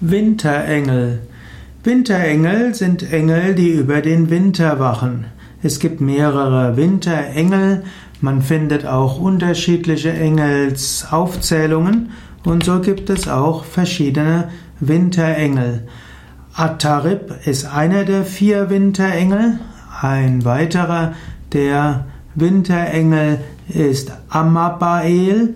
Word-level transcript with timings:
Winterengel. 0.00 1.20
Winterengel 1.82 2.74
sind 2.74 3.12
Engel, 3.12 3.54
die 3.54 3.70
über 3.70 4.02
den 4.02 4.28
Winter 4.28 4.78
wachen. 4.78 5.26
Es 5.62 5.78
gibt 5.78 6.00
mehrere 6.00 6.76
Winterengel. 6.76 7.84
Man 8.20 8.42
findet 8.42 8.86
auch 8.86 9.18
unterschiedliche 9.18 10.12
Engelsaufzählungen 10.12 12.10
und 12.44 12.64
so 12.64 12.80
gibt 12.80 13.08
es 13.08 13.26
auch 13.26 13.64
verschiedene 13.64 14.48
Winterengel. 14.80 15.88
Atarib 16.54 17.46
ist 17.46 17.66
einer 17.66 18.04
der 18.04 18.24
vier 18.24 18.68
Winterengel. 18.68 19.60
Ein 20.00 20.44
weiterer 20.44 21.14
der 21.52 22.06
Winterengel 22.34 23.38
ist 23.68 24.12
Amabael. 24.28 25.54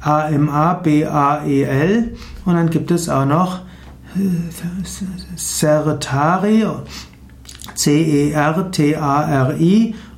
A-M-A-B-A-E-L. 0.00 2.14
Und 2.44 2.54
dann 2.54 2.70
gibt 2.70 2.90
es 2.90 3.08
auch 3.08 3.24
noch 3.24 3.60
Certari, 5.36 6.66
C-E-R-T-A-R-I. 7.74 8.34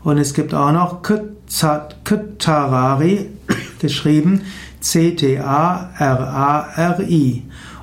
Und 0.02 0.18
es 0.18 0.34
gibt 0.34 0.52
auch 0.54 0.72
noch 0.72 1.02
Ktarari, 1.02 3.30
geschrieben 3.80 4.42
C-T-A-R-A-R-I. 4.80 5.42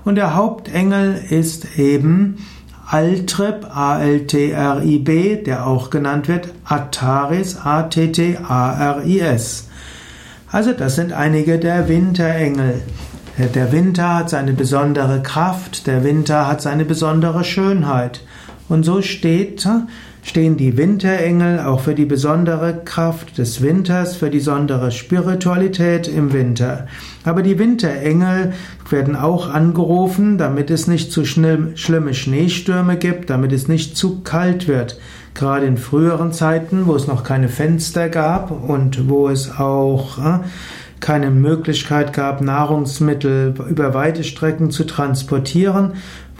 Und 0.04 0.16
der 0.16 0.36
Hauptengel 0.36 1.24
ist 1.30 1.78
eben 1.78 2.44
Altrib, 2.88 3.68
A-L-T-R-I-B, 3.74 5.44
der 5.44 5.66
auch 5.66 5.90
genannt 5.90 6.28
wird 6.28 6.50
Ataris, 6.66 7.56
A-T-T-A-R-I-S. 7.58 9.70
Also 10.52 10.74
das 10.74 10.96
sind 10.96 11.14
einige 11.14 11.58
der 11.58 11.88
Winterengel. 11.88 12.82
Der 13.48 13.72
Winter 13.72 14.14
hat 14.14 14.30
seine 14.30 14.54
besondere 14.54 15.24
Kraft, 15.24 15.88
der 15.88 16.04
Winter 16.04 16.48
hat 16.48 16.62
seine 16.62 16.86
besondere 16.86 17.44
Schönheit. 17.44 18.22
Und 18.72 18.84
so 18.84 19.02
steht, 19.02 19.68
stehen 20.24 20.56
die 20.56 20.78
Winterengel 20.78 21.60
auch 21.60 21.82
für 21.82 21.94
die 21.94 22.06
besondere 22.06 22.84
Kraft 22.86 23.38
des 23.38 23.62
Winters, 23.62 24.16
für 24.16 24.30
die 24.30 24.38
besondere 24.38 24.92
Spiritualität 24.92 26.08
im 26.08 26.32
Winter. 26.32 26.88
Aber 27.26 27.42
die 27.42 27.60
Winterengel 27.60 28.54
werden 28.90 29.18
auch 29.18 29.50
angerufen, 29.50 30.38
damit 30.38 30.72
es 30.72 30.88
nicht 30.88 31.12
zu 31.12 31.26
schlimme 31.26 32.14
Schneestürme 32.14 32.96
gibt, 32.96 33.30
damit 33.30 33.52
es 33.52 33.68
nicht 33.68 33.98
zu 33.98 34.22
kalt 34.22 34.70
wird. 34.70 34.98
Gerade 35.34 35.66
in 35.66 35.76
früheren 35.76 36.32
Zeiten, 36.32 36.88
wo 36.88 36.96
es 36.96 37.08
noch 37.08 37.26
keine 37.26 37.50
Fenster 37.50 38.08
gab 38.08 38.52
und 38.52 39.10
wo 39.10 39.28
es 39.28 39.60
auch 39.60 40.18
äh, 40.18 40.40
keine 41.02 41.30
Möglichkeit 41.30 42.14
gab, 42.14 42.40
Nahrungsmittel 42.40 43.54
über 43.70 43.94
weite 43.94 44.24
Strecken 44.24 44.72
zu 44.72 44.86
transportieren, 44.86 45.94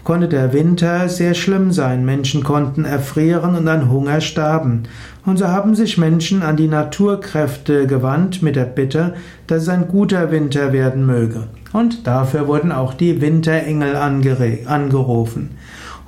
konnte 0.04 0.28
der 0.28 0.52
Winter 0.52 1.08
sehr 1.08 1.34
schlimm 1.34 1.72
sein. 1.72 2.04
Menschen 2.04 2.42
konnten 2.42 2.84
erfrieren 2.84 3.54
und 3.54 3.68
an 3.68 3.90
Hunger 3.90 4.20
starben. 4.20 4.84
Und 5.24 5.38
so 5.38 5.48
haben 5.48 5.74
sich 5.74 5.98
Menschen 5.98 6.42
an 6.42 6.56
die 6.56 6.68
Naturkräfte 6.68 7.86
gewandt 7.86 8.42
mit 8.42 8.56
der 8.56 8.64
Bitte, 8.64 9.14
dass 9.46 9.62
es 9.62 9.68
ein 9.68 9.88
guter 9.88 10.30
Winter 10.30 10.72
werden 10.72 11.06
möge. 11.06 11.44
Und 11.72 12.06
dafür 12.06 12.48
wurden 12.48 12.72
auch 12.72 12.94
die 12.94 13.20
Winterengel 13.20 13.96
angerufen. 13.96 15.50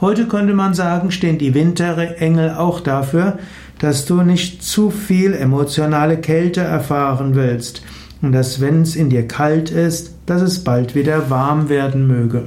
Heute 0.01 0.27
könnte 0.27 0.55
man 0.55 0.75
sagen, 0.75 1.11
stehen 1.11 1.39
die 1.39 1.55
Winterengel 1.55 2.51
auch 2.51 2.81
dafür, 2.81 3.39
dass 3.79 4.05
du 4.05 4.23
nicht 4.23 4.63
zu 4.63 4.91
viel 4.91 5.33
emotionale 5.35 6.19
Kälte 6.19 6.61
erfahren 6.61 7.35
willst 7.35 7.83
und 8.23 8.33
dass 8.33 8.61
wenn 8.61 8.83
es 8.83 8.97
in 8.97 9.11
dir 9.11 9.29
kalt 9.29 9.71
ist, 9.71 10.15
dass 10.27 10.43
es 10.43 10.65
bald 10.65 10.95
wieder 10.95 11.31
warm 11.31 11.69
werden 11.69 12.07
möge. 12.07 12.45